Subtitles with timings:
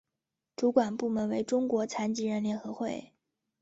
[0.55, 3.13] 主管部门为中国残疾人联合会。